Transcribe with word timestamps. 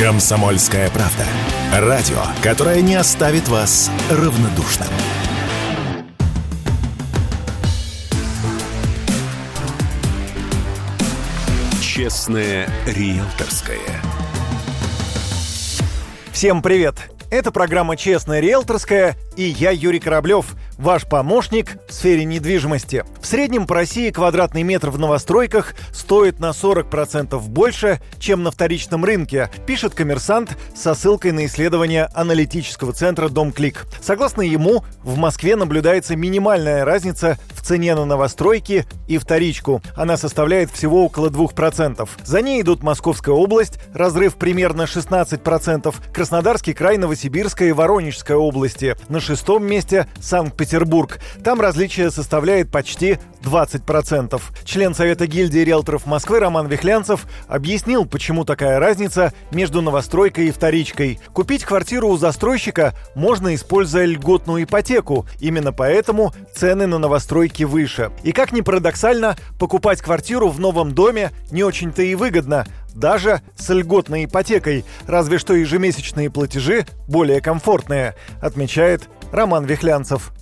Комсомольская 0.00 0.88
правда. 0.88 1.26
Радио, 1.74 2.22
которое 2.42 2.80
не 2.80 2.94
оставит 2.94 3.48
вас 3.48 3.90
равнодушным. 4.10 4.88
Честное 11.82 12.66
риэлторское. 12.86 13.76
Всем 16.32 16.62
привет! 16.62 16.94
Это 17.30 17.52
программа 17.52 17.94
«Честная 17.98 18.40
риэлторская» 18.40 19.16
и 19.40 19.54
я 19.58 19.70
Юрий 19.70 20.00
Кораблев, 20.00 20.54
ваш 20.76 21.06
помощник 21.06 21.78
в 21.88 21.94
сфере 21.94 22.26
недвижимости. 22.26 23.04
В 23.22 23.26
среднем 23.26 23.66
по 23.66 23.74
России 23.74 24.10
квадратный 24.10 24.64
метр 24.64 24.90
в 24.90 24.98
новостройках 24.98 25.74
стоит 25.92 26.40
на 26.40 26.50
40% 26.50 27.40
больше, 27.48 28.02
чем 28.18 28.42
на 28.42 28.50
вторичном 28.50 29.02
рынке, 29.02 29.50
пишет 29.66 29.94
коммерсант 29.94 30.58
со 30.74 30.94
ссылкой 30.94 31.32
на 31.32 31.46
исследование 31.46 32.10
аналитического 32.12 32.92
центра 32.92 33.30
«Домклик». 33.30 33.86
Согласно 34.02 34.42
ему, 34.42 34.84
в 35.02 35.16
Москве 35.16 35.56
наблюдается 35.56 36.16
минимальная 36.16 36.84
разница 36.84 37.38
в 37.54 37.62
цене 37.62 37.94
на 37.94 38.04
новостройки 38.04 38.86
и 39.08 39.16
вторичку. 39.16 39.82
Она 39.94 40.18
составляет 40.18 40.70
всего 40.70 41.04
около 41.04 41.30
2%. 41.30 42.08
За 42.24 42.42
ней 42.42 42.60
идут 42.60 42.82
Московская 42.82 43.34
область, 43.34 43.78
разрыв 43.94 44.34
примерно 44.34 44.82
16%, 44.82 45.94
Краснодарский 46.12 46.74
край, 46.74 46.98
Новосибирская 46.98 47.68
и 47.68 47.72
Воронежская 47.72 48.36
области. 48.36 48.96
На 49.08 49.20
шестом 49.30 49.64
месте 49.64 50.08
Санкт-Петербург. 50.20 51.20
Там 51.44 51.60
различие 51.60 52.10
составляет 52.10 52.68
почти 52.68 53.18
20%. 53.44 54.40
Член 54.64 54.92
Совета 54.92 55.28
гильдии 55.28 55.60
риэлторов 55.60 56.04
Москвы 56.04 56.40
Роман 56.40 56.66
Вихлянцев 56.66 57.26
объяснил, 57.46 58.06
почему 58.06 58.44
такая 58.44 58.80
разница 58.80 59.32
между 59.52 59.82
новостройкой 59.82 60.48
и 60.48 60.50
вторичкой. 60.50 61.20
Купить 61.32 61.64
квартиру 61.64 62.08
у 62.08 62.16
застройщика 62.16 62.94
можно, 63.14 63.54
используя 63.54 64.04
льготную 64.04 64.64
ипотеку. 64.64 65.26
Именно 65.38 65.72
поэтому 65.72 66.34
цены 66.52 66.88
на 66.88 66.98
новостройки 66.98 67.62
выше. 67.62 68.10
И 68.24 68.32
как 68.32 68.50
ни 68.50 68.62
парадоксально, 68.62 69.36
покупать 69.60 70.02
квартиру 70.02 70.48
в 70.48 70.58
новом 70.58 70.92
доме 70.92 71.30
не 71.52 71.62
очень-то 71.62 72.02
и 72.02 72.16
выгодно 72.16 72.66
даже 72.94 73.40
с 73.56 73.72
льготной 73.72 74.24
ипотекой, 74.24 74.84
разве 75.06 75.38
что 75.38 75.54
ежемесячные 75.54 76.30
платежи 76.30 76.86
более 77.06 77.40
комфортные, 77.40 78.14
отмечает 78.40 79.08
Роман 79.32 79.64
Вихлянцев 79.64 80.32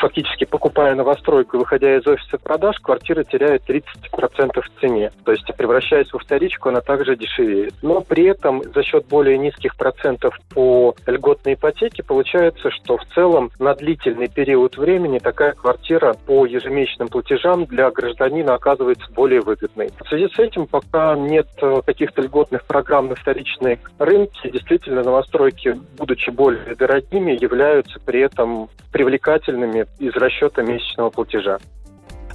фактически 0.00 0.44
покупая 0.44 0.94
новостройку 0.94 1.58
выходя 1.58 1.96
из 1.96 2.06
офиса 2.06 2.38
продаж, 2.38 2.76
квартира 2.80 3.22
теряет 3.22 3.68
30% 3.68 4.60
в 4.60 4.80
цене. 4.80 5.12
То 5.24 5.32
есть, 5.32 5.46
превращаясь 5.56 6.12
во 6.12 6.18
вторичку, 6.18 6.70
она 6.70 6.80
также 6.80 7.16
дешевеет. 7.16 7.74
Но 7.82 8.00
при 8.00 8.24
этом 8.24 8.62
за 8.74 8.82
счет 8.82 9.06
более 9.06 9.38
низких 9.38 9.76
процентов 9.76 10.38
по 10.54 10.94
льготной 11.06 11.54
ипотеке 11.54 12.02
получается, 12.02 12.70
что 12.70 12.96
в 12.96 13.04
целом 13.14 13.50
на 13.58 13.74
длительный 13.74 14.28
период 14.28 14.76
времени 14.76 15.18
такая 15.18 15.52
квартира 15.52 16.14
по 16.26 16.46
ежемесячным 16.46 17.08
платежам 17.08 17.66
для 17.66 17.90
гражданина 17.90 18.54
оказывается 18.54 19.06
более 19.12 19.40
выгодной. 19.40 19.90
В 20.02 20.08
связи 20.08 20.28
с 20.34 20.38
этим, 20.38 20.66
пока 20.66 21.14
нет 21.16 21.48
э, 21.60 21.82
каких-то 21.84 22.22
льготных 22.22 22.64
программ 22.64 23.08
на 23.08 23.14
вторичные 23.14 23.78
рынки, 23.98 24.50
действительно 24.50 25.02
новостройки, 25.02 25.78
будучи 25.98 26.30
более 26.30 26.74
дорогими, 26.74 27.32
являются 27.32 28.00
при 28.00 28.20
этом 28.20 28.70
привлекательными 28.92 29.86
из 29.98 30.14
расчета 30.14 30.62
месячного 30.62 31.10
платежа. 31.10 31.58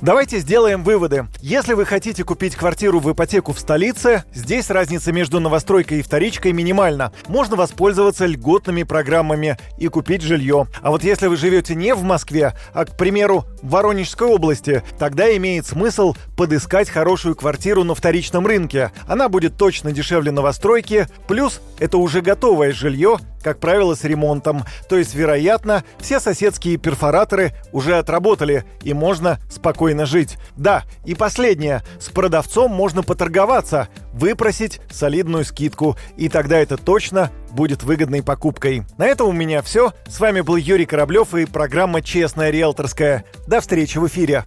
Давайте 0.02 0.40
сделаем 0.40 0.84
выводы. 0.84 1.28
Если 1.42 1.74
вы 1.74 1.86
хотите 1.86 2.24
купить 2.24 2.56
квартиру 2.56 3.00
в 3.00 3.12
ипотеку 3.12 3.54
в 3.54 3.60
столице, 3.60 4.26
здесь 4.34 4.70
разница 4.70 5.14
между 5.14 5.40
новостройкой 5.40 6.00
и 6.00 6.02
вторичкой 6.02 6.52
минимальна. 6.52 7.14
Можно 7.28 7.56
воспользоваться 7.56 8.26
льготными 8.26 8.84
программами 8.84 9.58
и 9.78 9.88
купить 9.88 10.22
жилье. 10.22 10.68
А 10.82 10.92
вот 10.92 11.04
если 11.04 11.28
вы 11.28 11.38
живете 11.38 11.76
не 11.76 11.96
в 11.96 12.04
Москве, 12.04 12.54
а, 12.73 12.86
к 12.86 12.98
примеру, 12.98 13.46
в 13.61 13.70
Воронежской 13.70 14.28
области, 14.28 14.84
тогда 15.00 15.34
имеет 15.38 15.66
смысл 15.66 16.14
подыскать 16.36 16.89
хорошую 16.89 17.36
квартиру 17.36 17.84
на 17.84 17.95
вторичном 17.95 18.45
рынке. 18.45 18.92
Она 19.08 19.30
будет 19.30 19.55
точно 19.58 19.94
дешевле 19.94 20.32
новостройки, 20.32 21.08
плюс 21.28 21.61
это 21.80 21.98
уже 21.98 22.22
готовое 22.22 22.73
жилье, 22.73 23.17
как 23.45 23.60
правило, 23.60 23.94
с 23.94 24.04
ремонтом. 24.04 24.64
То 24.89 24.98
есть, 24.98 25.14
вероятно, 25.14 25.84
все 26.00 26.20
соседские 26.20 26.78
перфораторы 26.78 27.54
уже 27.72 27.98
отработали, 27.98 28.66
и 28.82 28.94
можно 28.94 29.39
спокойно 29.86 30.08
жить. 30.08 30.38
Да, 30.58 30.84
и 31.06 31.14
последнее. 31.14 31.84
С 32.00 32.10
продавцом 32.10 32.72
можно 32.72 33.04
поторговаться, 33.04 33.88
выпросить 34.14 34.82
солидную 34.90 35.46
скидку, 35.46 35.96
и 36.18 36.28
тогда 36.28 36.58
это 36.58 36.76
точно 36.78 37.30
будет 37.52 37.84
выгодной 37.84 38.23
покупкой. 38.23 38.84
На 38.98 39.06
этом 39.06 39.28
у 39.28 39.32
меня 39.32 39.62
все. 39.62 39.94
С 40.08 40.20
вами 40.20 40.42
был 40.42 40.56
Юрий 40.56 40.88
Кораблев 40.88 41.36
и 41.36 41.46
программа 41.46 42.02
«Честная 42.02 42.50
риэлторская». 42.50 43.26
До 43.46 43.62
встречи 43.62 44.00
в 44.00 44.08
эфире. 44.08 44.46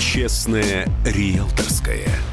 «Честная 0.00 0.86
риэлторская». 1.04 2.29